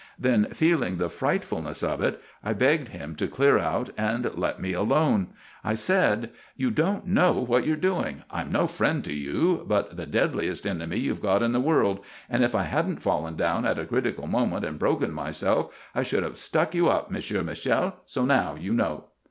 Then, 0.17 0.45
feeling 0.45 0.97
the 0.97 1.11
frightfulness 1.11 1.83
of 1.83 2.01
it, 2.01 2.19
I 2.43 2.53
begged 2.53 2.87
him 2.87 3.15
to 3.17 3.27
clear 3.27 3.59
out 3.59 3.91
and 3.95 4.35
let 4.35 4.59
me 4.59 4.73
alone. 4.73 5.27
I 5.63 5.75
said: 5.75 6.31
"'You 6.57 6.71
don't 6.71 7.05
know 7.05 7.33
what 7.33 7.67
you're 7.67 7.75
doing. 7.75 8.23
I'm 8.31 8.51
no 8.51 8.65
friend 8.65 9.03
to 9.03 9.13
you, 9.13 9.63
but 9.67 9.97
the 9.97 10.07
deadliest 10.07 10.65
enemy 10.65 10.97
you've 10.97 11.21
got 11.21 11.43
in 11.43 11.51
the 11.51 11.59
world, 11.59 11.99
and 12.31 12.43
if 12.43 12.55
I 12.55 12.63
hadn't 12.63 13.03
fallen 13.03 13.35
down 13.35 13.63
at 13.63 13.77
a 13.77 13.85
critical 13.85 14.25
moment 14.25 14.65
and 14.65 14.79
broken 14.79 15.11
myself 15.13 15.71
I 15.93 16.01
should 16.01 16.23
have 16.23 16.35
stuck 16.35 16.73
you 16.73 16.89
up, 16.89 17.11
Monsieur 17.11 17.43
Michel. 17.43 17.97
So, 18.07 18.25
now, 18.25 18.55
you 18.55 18.73
know. 18.73 19.03